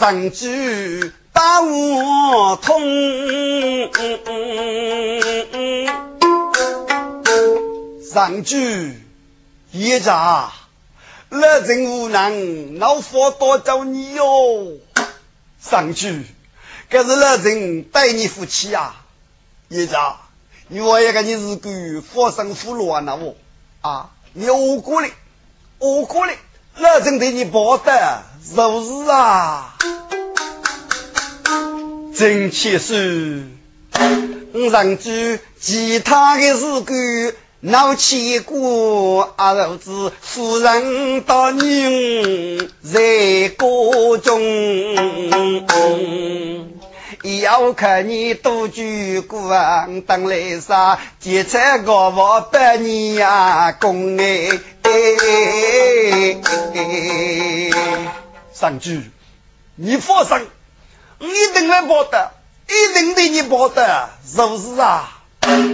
[0.00, 2.80] 家上句把我痛。
[8.10, 8.98] 上句
[9.72, 10.50] 一家。
[11.28, 14.78] 那人无能，老佛多找你哟。
[15.60, 16.24] 上句，
[16.90, 19.04] 可是那人待你夫妻啊，
[19.68, 20.16] 爷家，
[20.68, 23.36] 你我一个你是个佛生福禄啊，那我
[23.82, 25.10] 啊，你我过来，
[25.78, 26.36] 我过来，
[26.78, 29.76] 那人对你不得，是不是啊？
[32.20, 33.44] 真气是，
[34.70, 36.92] 上句其他的事故。
[37.60, 44.38] 闹起过儿子夫人到人在锅中，
[47.40, 48.82] 要看你多久
[49.26, 49.50] 过
[50.06, 50.98] 当来啥？
[51.20, 54.58] 劫财高我百年呀，公哎！
[58.52, 59.00] 上句，
[59.76, 60.59] 你放心，我
[61.20, 62.32] 一定会报的，
[62.68, 65.08] 一定对你报的，是不是啊？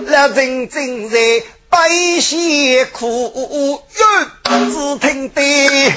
[0.06, 1.16] 那真正在。
[1.68, 3.82] 百姓苦哟，
[4.48, 5.92] 只听得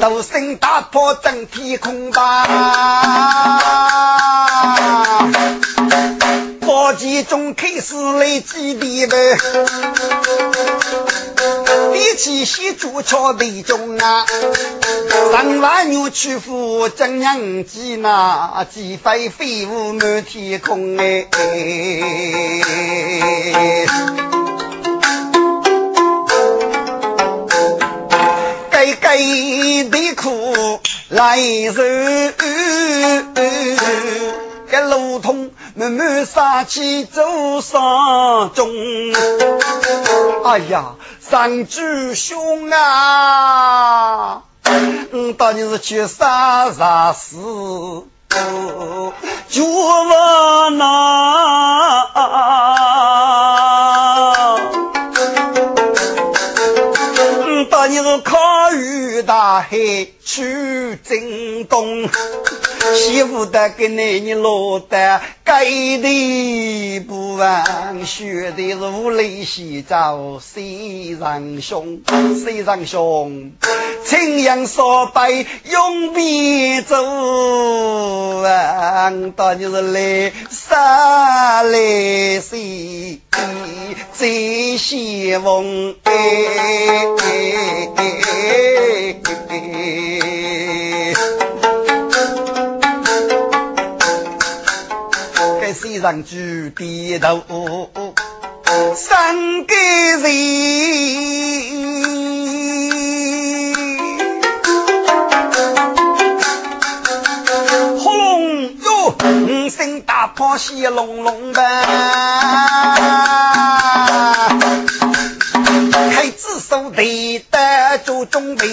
[0.00, 2.46] 都声打破整天空吧。
[6.60, 9.36] 宝剑中开始来几点呗？
[11.92, 14.26] 比起西竹桥的中啊，
[15.32, 21.26] 上万牛去扶真娘鸡呐，鸡飞飞舞满天空哎。
[28.70, 31.38] 该该的苦来
[31.74, 31.82] 受。
[34.70, 38.70] 个路通慢慢杀起走上中，
[40.44, 40.94] 哎呀，
[41.38, 47.36] 上句兄啊，我当年是去杀杀死，
[49.48, 52.06] 就我那，
[57.70, 59.68] 当年是靠于大海
[60.24, 62.10] 去震动。
[62.94, 72.00] 媳妇的给男人落的，该的不忘，学的是无泪洗澡，谁让兄，
[72.44, 73.52] 谁让兄，
[74.04, 76.96] 青阳烧白永别走，
[79.36, 83.20] 当年是来杀来谁，
[84.14, 85.94] 最希望。
[95.80, 97.40] 西上举低头，
[98.96, 100.28] 三个人，
[107.96, 109.14] 轰隆哟，
[109.46, 111.62] 五声大炮响隆隆的。
[116.58, 118.66] 开子手提的做准备，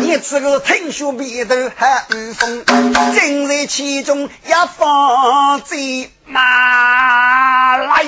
[0.00, 4.30] 你这个听说鼻头还有风，正在其中一
[4.76, 5.76] 放在
[6.24, 8.06] 马来，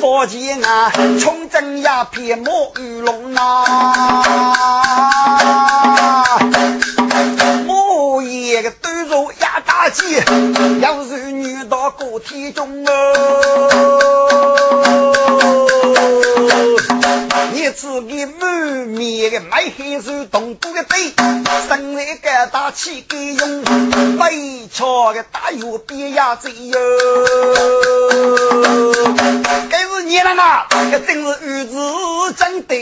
[0.00, 3.58] 佛前啊，冲阵一片莫鱼龙啊，
[7.66, 10.22] 我一个端着压大鸡，
[10.80, 14.33] 要是女到个体中哦。
[17.74, 21.12] 自己满面的卖黑手，动过的背，
[21.68, 23.64] 身来个大气给用，
[24.16, 26.78] 背翘的大腰别呀子哟。
[29.70, 30.66] 这是你了嘛？
[30.92, 31.76] 这真是日子
[32.36, 32.74] 真的，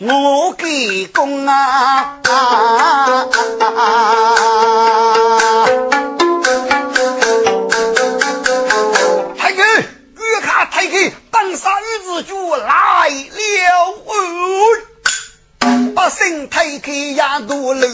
[0.00, 2.18] 我给公啊！
[2.22, 2.30] 太
[11.40, 11.50] 君。
[11.50, 13.96] 当杀玉子就来了，
[15.94, 17.88] 把身推开压多楼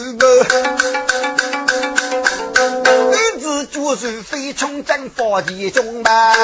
[3.13, 6.35] 玉子就是飞冲阵法其中吧，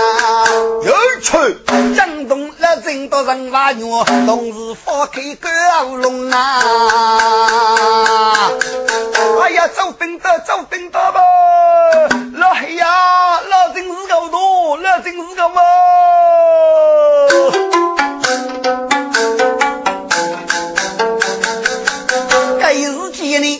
[0.85, 1.57] 有趣，
[1.95, 5.49] 江东那人多人马牛，同时放开高
[5.95, 6.59] 龙啊！
[9.43, 11.21] 哎呀，走兵的走兵的吧，
[12.33, 12.87] 老黑呀，
[13.41, 15.61] 老真是个多，老真是个嘛！
[23.37, 23.59] 日，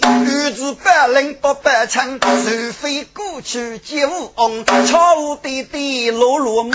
[0.52, 2.28] 子不冷，人多百枪，除
[2.72, 6.74] 非过去皆无翁，巧无弟弟落落梦。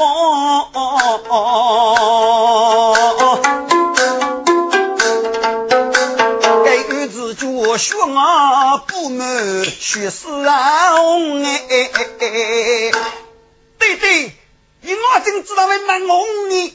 [6.65, 11.61] 该女子叫血啊不满，血丝红哎！
[13.79, 14.33] 弟弟，
[14.83, 16.75] 你我真知道会难哄你。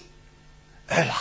[0.88, 1.16] 哎呀，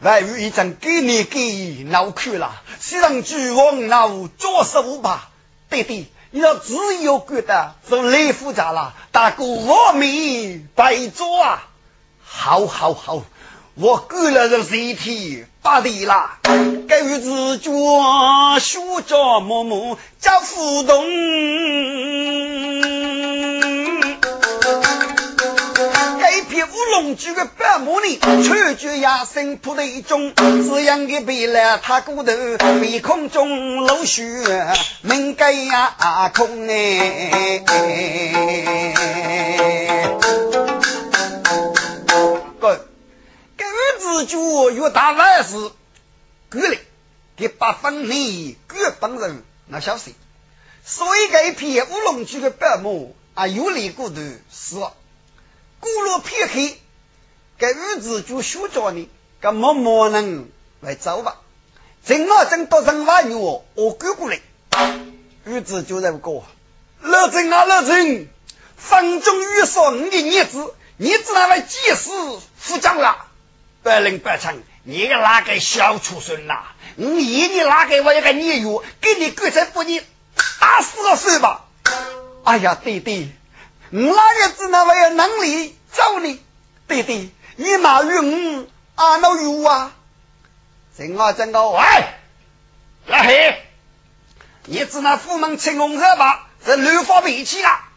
[0.00, 5.28] 外语一张给你给闹去了，西上巨王闹做十五把。
[5.70, 11.66] 弟弟，你要自由觉得是累复杂了，大哥我没白做啊！
[12.24, 13.24] 好好好，
[13.74, 16.38] 我过了这十天八地了，
[16.88, 17.72] 该日子就
[18.60, 21.04] 学着默默叫互动。
[26.88, 32.32] 乌龙举个白毛呢，穿着压身铺的一种，这样的白来他骨头，
[32.80, 34.24] 鼻孔中露血，
[35.02, 37.62] 门盖呀空哎。
[42.58, 42.86] 哥，
[43.58, 45.56] 这儿子就有大万事，
[46.50, 46.78] 过来
[47.36, 50.14] 给八分内各本人那消息，
[50.86, 54.16] 所以这一片乌龙举个白毛啊，有理骨头
[54.50, 54.78] 是。
[55.80, 56.76] 过了片刻，
[57.58, 59.08] 该日子就休假呢，
[59.40, 61.36] 该默默人来走吧。
[62.04, 64.40] 正好正到上万牛，我赶过来，
[65.44, 66.44] 日子就在过。
[67.00, 68.28] 老郑啊，老郑，
[68.76, 72.10] 风中雨少你的日子，你知道为几时
[72.56, 73.26] 复将了？
[73.82, 76.64] 百灵百成，你个哪个小畜生呐？
[76.96, 80.00] 我爷你哪个我一个孽缘，给你干脆把你
[80.60, 81.64] 打死了算吧。
[82.44, 83.30] 哎呀，弟弟。
[83.90, 86.42] 我哪个子那还有能力找你？
[86.88, 89.92] 弟弟，你哪与我啊那有啊？
[90.96, 92.04] 正啊正啊，喂，
[93.06, 93.62] 老黑，
[94.64, 96.48] 你只那府门青红色吧？
[96.64, 97.88] 是乱发脾气啊！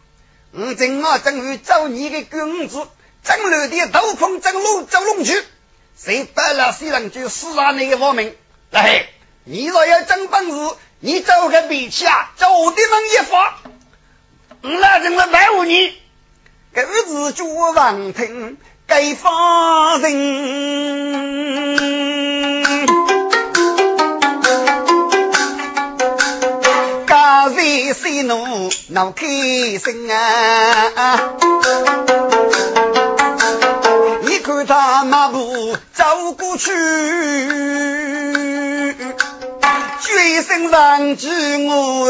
[0.52, 2.88] 我正啊正与找你的公子，
[3.24, 5.44] 正乱的斗风正路走龙去，
[5.98, 8.36] 谁败了谁人就死了那个方面。
[8.70, 9.10] 老黑，
[9.46, 13.60] 你若要真本事，你找个脾气啊，叫我的门一发。
[14.64, 15.92] 那人了白五年，
[16.74, 20.08] 狗子就王听该发人，
[27.08, 31.20] 家在西怒闹开心啊！
[34.22, 36.72] 你看他马步走过去。
[40.24, 41.28] 一声上句
[41.68, 42.08] 我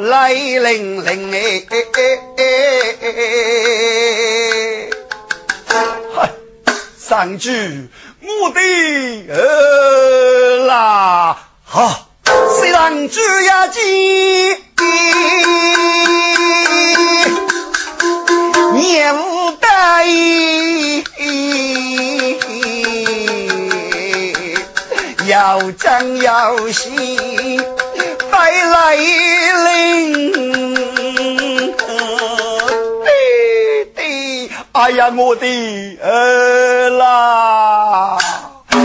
[0.00, 1.64] 来领领哎
[6.14, 6.30] 嗨，
[6.98, 7.88] 上句
[8.20, 8.60] 我的
[9.32, 12.08] 儿啦好，
[12.58, 13.80] 虽然句呀急，
[18.82, 21.04] 也无得意。
[25.26, 27.60] 要讲要戏，
[28.40, 30.32] 白来临。
[33.04, 33.10] 弟
[33.94, 35.46] 弟，哎呀，我的
[36.02, 38.16] 儿啦！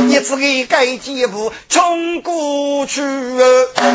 [0.09, 3.01] 一次给改几步冲过去，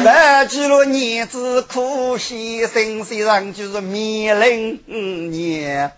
[0.02, 4.80] 白几了年子苦牺牲，虽然就是面临
[5.30, 5.92] 年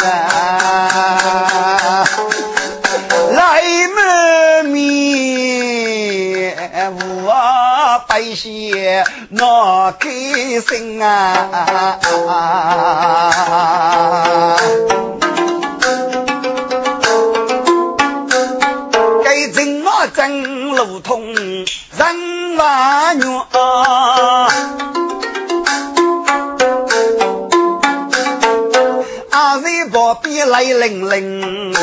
[0.00, 2.06] 啊，
[3.32, 4.00] 来么
[6.78, 7.26] 面无
[8.06, 8.70] 百姓
[9.30, 10.08] 那开
[10.60, 11.98] 心啊！
[20.14, 21.66] 真路通人。
[22.56, 23.26] 万远，
[29.30, 31.74] 阿妹旁边来领领，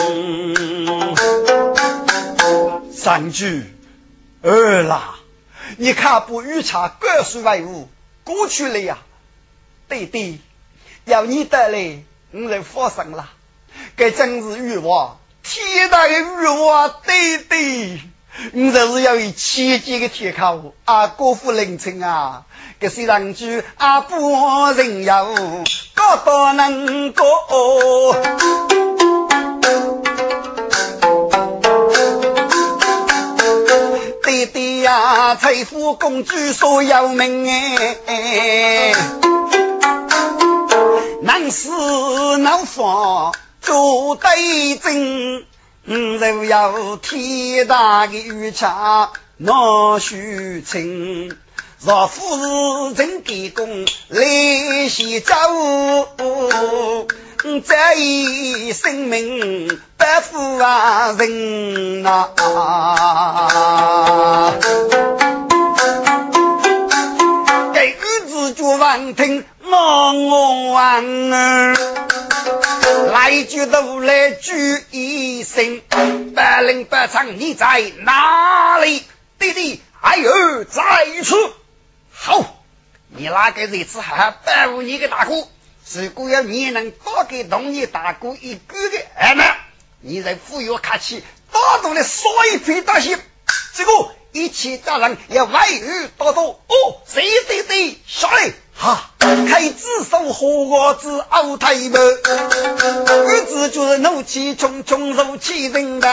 [2.93, 3.74] 三句
[4.47, 5.15] 二啦，
[5.77, 7.89] 你看不御茶各属为物
[8.23, 8.99] 过去了呀，
[9.89, 10.39] 弟弟
[11.05, 13.27] 要你得来，我来发生了，
[13.97, 15.17] 这真是欲望。
[15.41, 18.01] 天大的欲望，弟弟，
[18.51, 21.07] 你这是要以千金的铁口啊！
[21.07, 22.45] 国富临城啊，
[22.79, 24.15] 这些人句啊，不
[24.73, 25.63] 人有
[25.95, 28.74] 高到能过。
[34.45, 37.49] 弟弟呀，财富公主所有名
[38.05, 38.93] 哎，
[41.23, 43.33] 难死难放。
[43.61, 45.45] 做对阵，
[45.85, 51.35] 若要天大的御茶，那须请
[51.81, 55.33] 若夫是真给公来西走，
[57.45, 62.29] 这一生命不负啊人呐。
[67.71, 71.75] 给儿子就望听我我望儿，
[73.13, 75.81] 来句都来句一声，
[76.33, 79.03] 百灵百场你在哪里？
[79.37, 79.81] 弟弟。
[80.07, 80.83] 还有在
[81.23, 81.35] 此，
[82.13, 82.43] 好，
[83.09, 85.47] 你那个日子还耽误你个大哥。
[85.93, 89.43] 如果要你能多给同你大哥一个的，哎么，
[90.01, 93.15] 你在富裕客气，多多的说一句大喜，
[93.75, 93.91] 这个
[94.31, 106.07] 一起大人要外语多多哦，对对对，下来哈，开子手和我子熬太白，儿子就是怒气冲冲如气人的。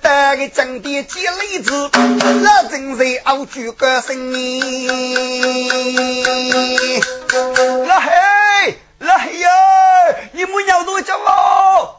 [0.00, 4.60] 打个正的接例子，那正在熬煮个生意。
[7.86, 9.48] 那嘿，那嘿呀，
[10.32, 11.96] 你们要多久哦？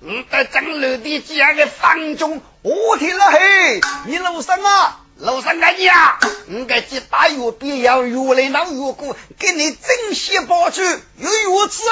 [0.00, 6.18] 我在正楼的这样的房中，我听了嘿，你楼上啊，楼上干呀？
[6.48, 10.80] 我该去大药比要药来闹药锅，给你珍惜保住，
[11.16, 11.82] 有药吃。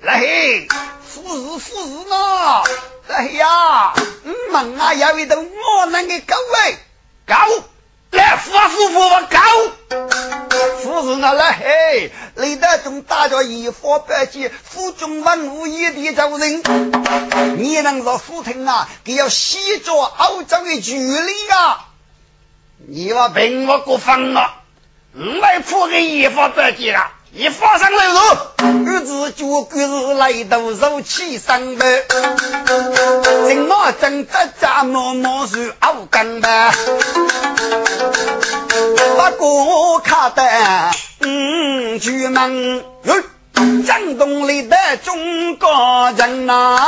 [0.00, 0.68] 来嘿，
[1.06, 2.62] 富士富士呢？
[3.08, 3.92] 哎呀，
[4.50, 6.78] 门啊有一头我那个狗哎，
[7.26, 7.34] 狗
[8.12, 9.38] 来富富富富狗，
[10.82, 16.62] 富士那来嘿，李德忠打着一发百计，府中文武一地走人，
[17.58, 18.88] 你能说府厅啊？
[19.04, 21.88] 给要西着欧洲的距离啊？
[22.86, 24.50] 你话凭我过分了，
[25.14, 27.10] 我来破个一发百计啊！
[27.32, 28.52] 一发上来了，
[28.86, 32.02] 儿子就归是来到肉气上班，
[33.48, 36.74] 怎么真得家默默是熬干吧？
[39.38, 40.42] 不过看得
[41.20, 43.14] 嗯，巨门哟，
[43.86, 46.78] 江东里的中国人呐。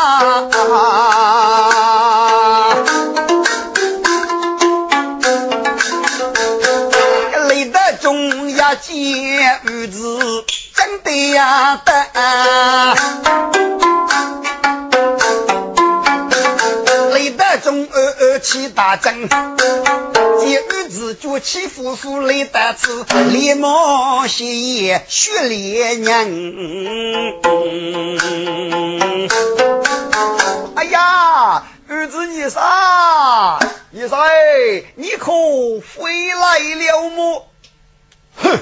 [8.80, 11.92] 见儿子真的呀的，
[17.12, 19.38] 雷德中二二起大阵，见
[20.68, 26.26] 儿子就欺负父雷德子，连忙谢爷血连娘。
[30.74, 33.58] 哎呀，儿子你啥？
[33.90, 34.16] 你啥？
[34.96, 37.48] 你可回来了么？
[38.36, 38.58] 哼！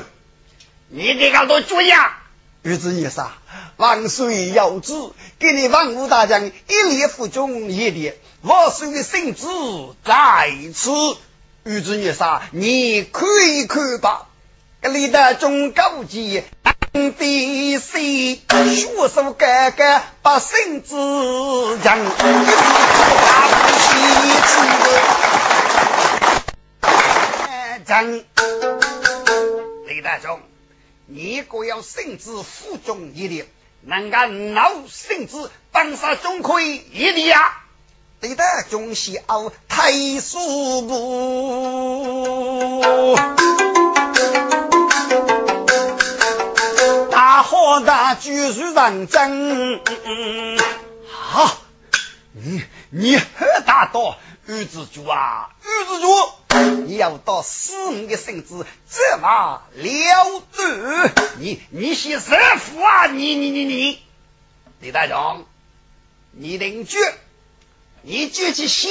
[0.88, 2.20] 你这个多主意啊！
[2.62, 3.32] 儿子你啥？
[3.76, 4.92] 万岁有旨，
[5.38, 9.46] 给你万武大将一列府中一列，万岁圣旨
[10.04, 10.90] 在此。
[11.64, 12.42] 儿子你啥？
[12.52, 14.26] 你看一看吧。
[14.80, 16.44] 这里的中高级
[16.92, 18.40] 的谁？
[18.48, 20.94] 学术哥哥把圣旨
[21.82, 21.98] 将，
[26.80, 28.14] 大将。
[28.14, 28.24] 李
[30.04, 30.38] 大忠，
[31.06, 33.46] 你果要圣旨负重一点，
[33.80, 34.18] 能够
[34.52, 37.62] 老圣旨当杀钟馗一点呀？
[38.20, 43.16] 李大忠是傲太叔部，
[47.10, 49.80] 大好大举是认真。
[51.10, 51.56] 好，
[52.32, 54.18] 你你何大道？
[54.46, 56.06] 玉子主啊，玉子主，
[56.86, 61.10] 你要到死你的孙子，这么了得？
[61.38, 63.06] 你你是什夫啊？
[63.06, 64.02] 你你你你，
[64.80, 65.44] 李大勇，
[66.30, 66.96] 你领住，
[68.02, 68.88] 你举起血，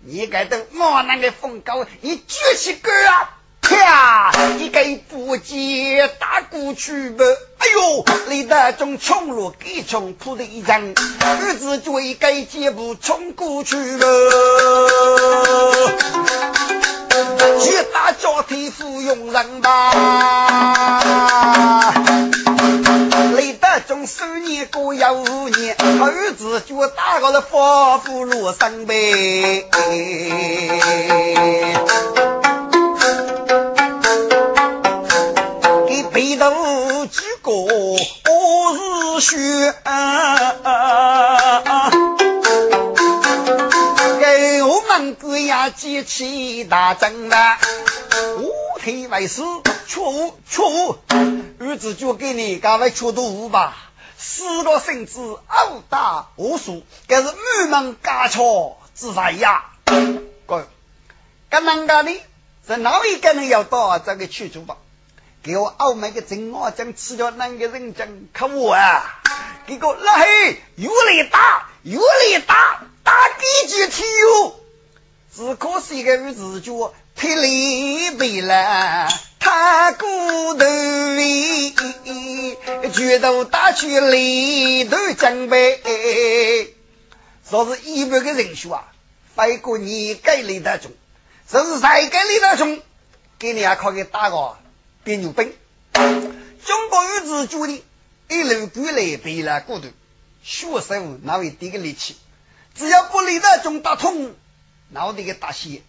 [0.00, 3.35] 你该等我那个风高，你举起杆啊！
[3.68, 4.32] 啪！
[4.58, 7.24] 一个不接打过去吧。
[7.58, 14.06] 哎呦，李德忠冲入给冲扑的一张，儿子就一个箭步冲过去吧。
[17.60, 19.90] 去打交替服用人吧。
[23.36, 29.64] 李德忠十年过有五年，儿子就打个了佛府路上呗。
[39.16, 39.74] 我是血，
[44.20, 47.36] 给我们哥呀几起大阵的，
[48.36, 49.40] 五天为师，
[49.86, 50.98] 出出，
[51.58, 53.74] 儿子就给你赶快出毒吧，
[54.18, 57.34] 死了甚至殴打无数，这是
[57.70, 59.64] 满门家巧之财呀，
[60.44, 60.68] 哥。
[61.48, 62.20] 干啷个的？
[62.68, 64.76] 是哪一个人要到这个去处吧？
[65.46, 69.22] 给我澳门的正我将吃掉那个人讲可恶啊！
[69.68, 74.56] 结果那嘿越来打，越来打，打几句体哟！
[75.32, 80.04] 只可惜个日子就霹雳贝了，他骨
[80.54, 80.64] 头
[81.14, 81.70] 里
[82.92, 86.74] 拳头打去里头江北，
[87.48, 88.88] 说是一百个人数啊，
[89.36, 90.90] 飞过你给李大中，
[91.48, 92.82] 说是谁给李大中，
[93.38, 94.56] 给你还可以打个
[95.06, 95.54] 边牛兵。
[95.92, 97.84] 中国日子就的
[98.28, 99.86] 一路过来背了骨头，
[100.42, 102.16] 学生哪会低个力气？
[102.74, 104.34] 只要不李大中打通。
[104.90, 105.82] 脑袋个大血，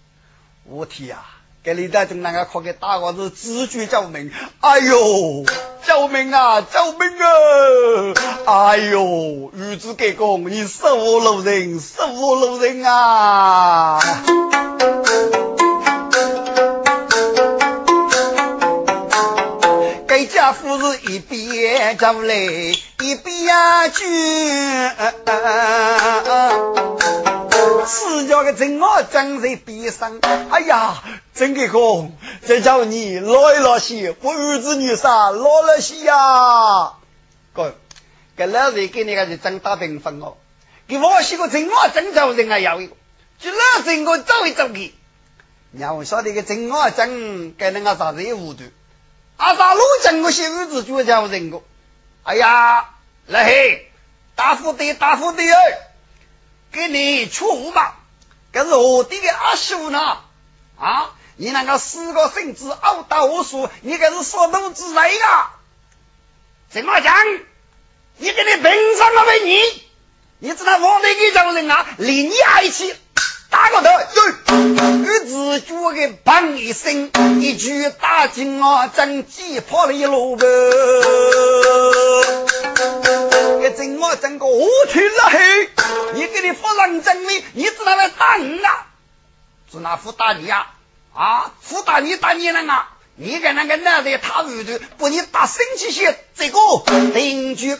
[0.65, 1.25] 我天呀！
[1.63, 4.31] 给李大中那个可给打我是直觉救命！
[4.59, 5.45] 哎呦，
[5.85, 6.61] 救命啊！
[6.61, 8.13] 救命啊！
[8.45, 13.99] 哎呦，玉子给公，你死我路人，死我路人啊！
[21.07, 24.05] 一边走来一边去。
[27.85, 31.01] 四家的正我正在边上，哎呀，
[31.33, 32.11] 真给公，
[32.45, 36.93] 这叫你老一老些，不儿子女啥老了些呀？
[37.53, 37.73] 哥，
[38.35, 40.35] 给老子给你个是真打平分哦，
[40.89, 42.95] 给我是个正我正叫人啊要一个，
[43.39, 44.93] 就老子我走一走去，
[45.71, 48.63] 让我晓得个正我正给那个啥子糊涂，
[49.37, 51.61] 阿啥路正我些日子就叫人个，
[52.23, 52.89] 哎呀，
[53.27, 53.91] 来嘿，
[54.35, 55.79] 大富的大富的哎。
[56.69, 57.95] 给你出五吧，
[58.51, 60.17] 可是我的个阿叔呢？
[60.77, 65.55] 啊，你那个四个孙子殴打我说，你可是说肚子累啊？
[66.69, 67.15] 怎么讲？
[68.17, 69.61] 你给你凭什么为你？
[70.39, 72.95] 你知道我那个叫人啊，离你还去，
[73.57, 77.09] 打个头，对，自觉的砰一声，
[77.41, 80.45] 一句打进我真鸡跑了一路个。
[83.75, 85.69] 真我真个我去了嘿！
[86.13, 88.85] 你给你夫人证明，你知道来打你啊？
[89.71, 90.67] 是哪副打你呀？
[91.13, 92.89] 啊，副打你打你了啊？
[93.15, 96.59] 你跟那个男的他屋头，把你打生气些，这个
[97.13, 97.75] 邻居。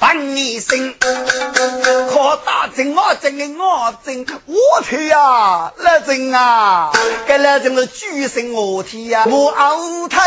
[0.00, 6.90] 帮你生，可打针我针的我针，我去呀，那针啊，
[7.28, 10.18] 该那针是举身我体呀，我后退，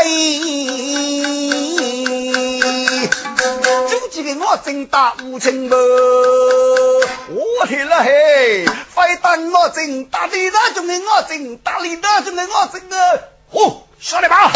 [3.89, 13.81] 就几个我针打无情不，我去了嘿，非打我针，打你那种的我针，打你那种的我针啊，哦。
[14.05, 14.51] 晓得吧？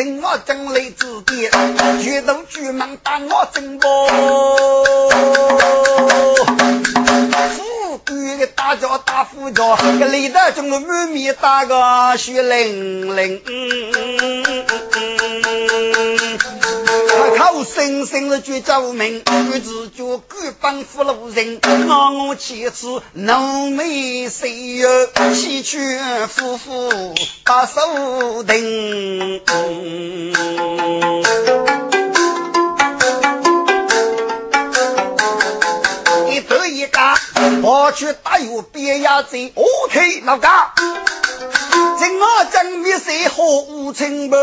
[0.00, 1.50] 儿子就受尽我正雷之电，
[2.00, 4.08] 举头举门打我正波。
[7.56, 13.42] 富贵的大脚大富叫，个里头中的满面打个血淋淋。
[17.40, 25.78] 口声声的绝救命，儿子就敢帮扶路人，我我妻子浓眉细眼，西去
[26.28, 29.40] 夫妇把手定。
[36.28, 37.18] 一头一家，
[37.62, 40.74] 我去打有别牙子，OK 老家。
[41.98, 44.36] 今我正面谁好无情不？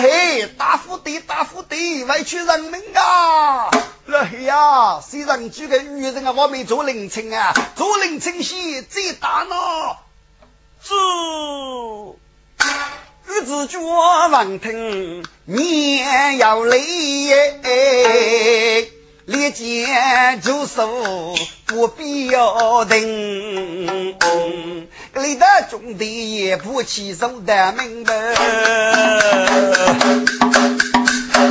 [0.00, 3.70] 嘿，大富地，大富地，委屈人民啊！
[4.06, 9.56] 那嘿呀，谁让这个女人啊，我没做领情啊，做领情戏最大呢。
[10.82, 10.92] 是
[13.26, 18.90] 日子绝望听，年要累耶。
[19.26, 23.00] 立剑就手不必要等，
[25.14, 28.34] 立得中的也不起手的明白，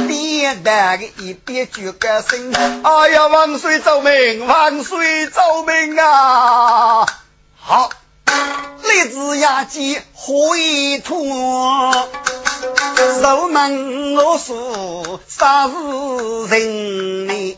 [0.08, 7.06] 别的个一边举个声，哎呀，万岁奏明，万岁奏明啊！
[7.58, 7.90] 好，
[8.84, 11.26] 立子压机回土。
[13.22, 15.74] 入门我说啥是
[16.50, 17.58] 人呢？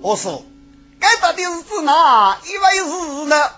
[0.00, 0.44] 我说
[1.32, 3.50] 到底是指哪一位是呢？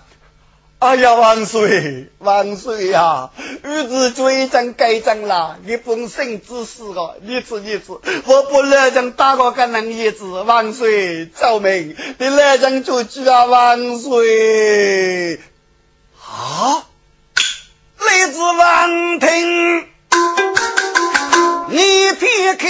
[0.79, 3.31] 哎呀，万岁万岁呀！
[3.63, 15.41] 儿子追将改将了，你本身之事个，你吃你吃，我不来将打个个能叶子，万岁奏明，你来将出去啊，万岁
[16.25, 16.85] 啊！
[17.99, 19.87] 来自王庭，
[21.71, 22.69] 你撇开。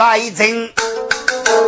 [0.00, 0.72] 外情。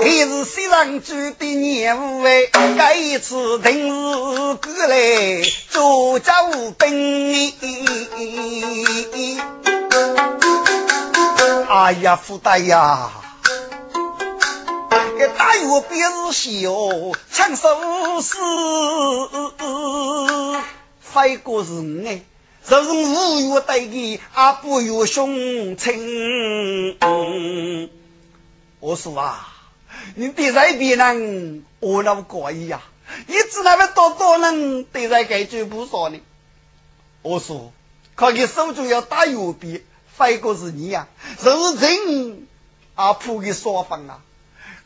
[0.00, 7.52] 还是西上主的 nhiệm 务哎，这一次定是过来做家务兵。
[11.68, 13.10] 哎呀，福大呀，
[15.18, 16.72] 这大月便是小，
[17.30, 17.68] 唱首
[18.22, 18.38] 诗，
[21.00, 21.70] 飞过是
[22.06, 22.22] 哎，
[22.66, 26.96] 就是五月对的阿不月兄亲。
[28.82, 29.48] 我说啊。
[30.16, 32.82] 你对待别人，我那么怪异呀！
[33.28, 36.18] 你只那么多多人对待该就不说呢。
[37.20, 37.72] 我说，
[38.16, 39.82] 可你手中要打右边，
[40.16, 41.06] 反过是你呀，
[41.38, 42.48] 是人
[42.96, 44.18] 啊，铺给双方啊。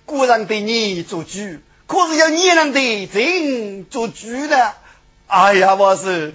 [0.04, 4.74] 果然对你做主，可是要你能对人做主呢？
[5.28, 6.34] 哎呀，我是，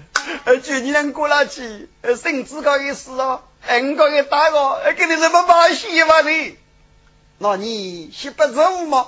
[0.64, 1.88] 就你能过来去，
[2.20, 6.58] 甚至搞一死哦，俺搞个大个，给你什么把戏嘛的？
[7.44, 9.08] 那你是不走吗？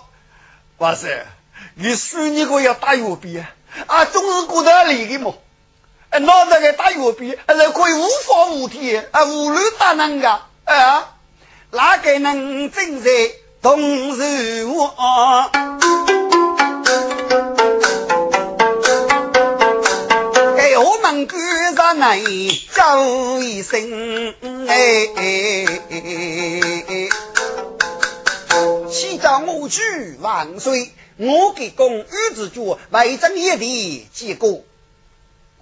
[0.79, 1.27] 哇塞，
[1.75, 3.37] 你说你个要打药笔
[3.85, 5.35] 啊，总是过得累的嘛。
[6.09, 11.13] 哎，那那个打药笔，还是可以无法无天啊，无论大能个啊，
[11.69, 13.11] 哪个能正在
[13.61, 15.51] 同时我？
[20.57, 21.37] 给我们哥
[21.75, 22.19] 上来
[22.71, 24.33] 叫一声
[24.67, 25.07] 哎
[28.93, 28.99] 哎哎。
[28.99, 30.91] 西藏我去万岁！
[31.17, 34.63] 我给公玉子主为正业的结果，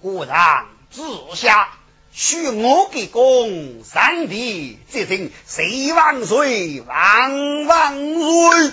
[0.00, 1.02] 果然之
[1.34, 1.68] 下，
[2.12, 8.72] 许我给公上帝这声谁万岁万万岁！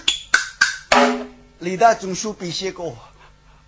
[1.60, 2.98] 李大中书笔写过，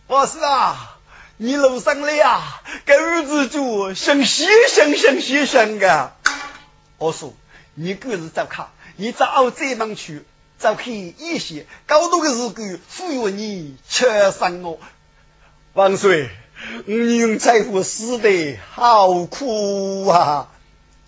[0.08, 0.98] 我是啊，
[1.38, 6.16] 你楼上来啊，给玉子主想牺牲想牺牲的。
[6.98, 7.34] 我说
[7.76, 10.26] 你个是走看，你找这门去。
[10.62, 14.78] 就可以一些高度的日子赋予你全身我。
[15.74, 16.30] 王岁，
[16.86, 20.50] 你用财富死得好苦啊！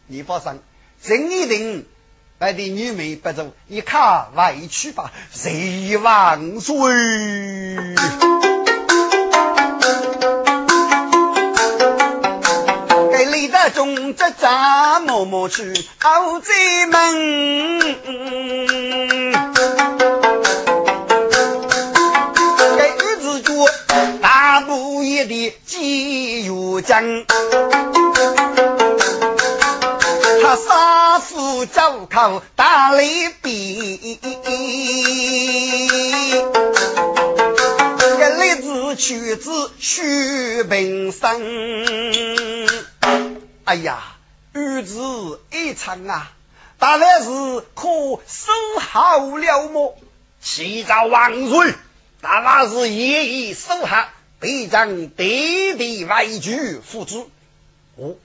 [0.08, 0.60] 你放心，
[1.02, 1.86] 真一定
[2.40, 6.76] 把的女美不走，你看委屈吧，谁万岁？
[13.12, 17.94] 给李大中这扎默默去熬这门。
[25.26, 27.26] 的金玉江，
[30.42, 34.20] 他杀死周口打雷比，
[38.00, 42.68] 这来自取自徐平生。
[43.66, 44.04] 哎呀，
[44.54, 46.32] 玉子一场啊，
[46.78, 47.30] 当然是
[47.74, 47.88] 可
[48.28, 49.98] 收好了么？
[50.42, 51.74] 启奏万岁，
[52.22, 54.08] 当然是夜已收好。
[54.44, 57.26] 非将爹地外举付之。
[57.96, 58.16] 哦，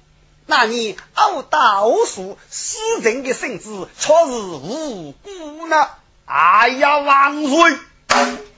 [0.47, 5.89] 那你殴打我叔死人的圣旨，却是无辜呢？
[6.25, 7.79] 哎呀，万岁！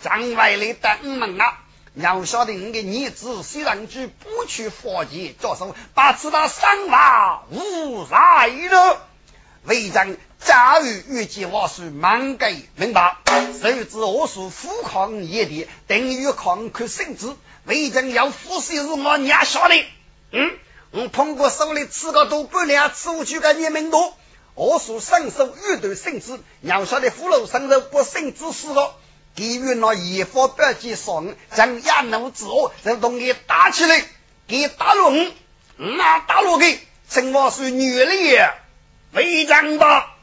[0.03, 1.59] 张外来登门啊！
[1.95, 9.07] 要晓得你的儿子虽然去不去佛界着手，把此他伤亡无赖了。
[9.65, 13.17] 为将假如预计我属满给明白，
[13.61, 17.35] 谁知我属富狂野地，等于狂看圣旨。
[17.67, 19.85] 为人要服侍是我娘晓得，
[20.33, 20.59] 嗯，
[20.93, 24.17] 我通过手里吃个多半两，吃不去个你们多。
[24.55, 28.95] 我所伸手欲断圣旨，娘晓得俘虏生肉不圣旨死个，
[29.37, 34.03] 给予那野火百计双，将亚奴之恶，就同你打起来，
[34.49, 35.27] 给打落我，
[35.77, 36.79] 那打落给，
[37.11, 38.39] 称我是女力
[39.13, 40.17] 为将吧。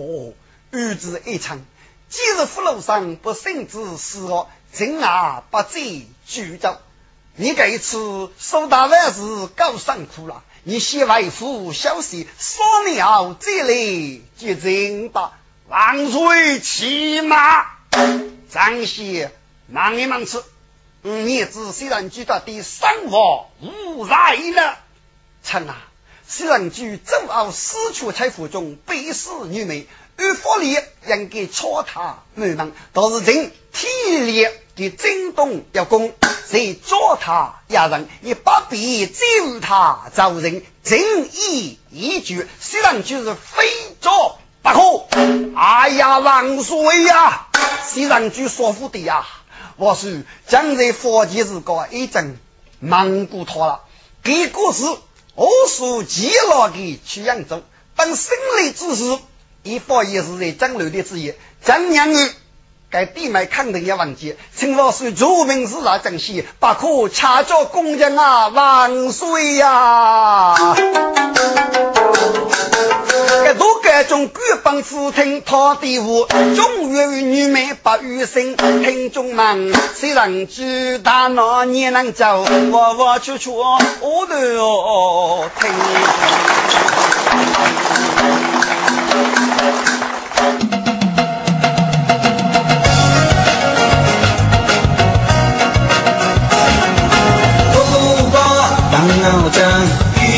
[0.00, 0.32] 哦，
[0.70, 1.64] 日子一长，
[2.08, 4.48] 今日俘虏生不圣旨死了。
[4.72, 6.80] 真啊，不罪举走。
[7.34, 10.44] 你这一次受大万事够辛苦了。
[10.62, 13.74] 你先为父消息，说了再来
[14.36, 15.38] 接人吧。
[15.68, 17.66] 万岁骑马，
[18.50, 19.32] 张先
[19.66, 20.42] 忙一忙吃。
[21.02, 24.76] 你子虽然知道对生活无赖呢，
[25.42, 25.76] 臣啊，
[26.32, 29.88] 虽然居周傲四处财富中背死女美。
[30.16, 30.76] 与法律
[31.08, 33.88] 应该超他门门，倒是人体
[34.18, 36.12] 力的震动要攻，
[36.46, 41.00] 谁捉他压人，也不必救他造人，正
[41.32, 43.66] 义一句，虽然就是非
[44.02, 45.06] 做不可。
[45.56, 47.46] 哎呀，万岁呀！
[47.88, 49.26] 虽然句说服的呀，
[49.76, 50.10] 我说
[50.46, 52.38] 将在佛前日高一阵，
[52.78, 53.80] 忙过他了。
[54.22, 54.84] 给故事，
[55.34, 57.62] 我属极老的曲扬州，
[57.96, 59.18] 等胜利之时，
[59.62, 62.30] 一方也是在江流的之一，江娘儿。
[62.90, 70.56] 该地脉肯定要忘记，请老师著名是那正戏，不可掐着公家啊万岁呀！
[74.00, 83.78] 该种官帮父听他的话，中原女美不与生，听众们虽然知大闹也能走，我我处处我
[84.26, 85.70] 都要听。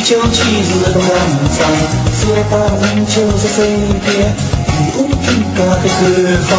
[0.04, 1.00] 秋七日东
[1.56, 4.06] 山，四八五九十水边，
[4.68, 6.00] 与五军家的歌
[6.48, 6.50] 好。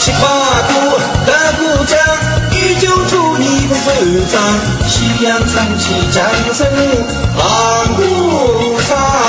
[0.00, 0.18] 七八
[0.66, 0.70] 股
[1.24, 1.94] 大鼓将，
[2.50, 3.86] 御酒祝你不受
[4.26, 4.34] 伤。
[4.88, 5.82] 夕阳唱起
[6.12, 6.16] 江
[6.52, 6.66] 声，
[7.38, 7.46] 万
[7.94, 8.00] 古
[8.88, 9.23] 长。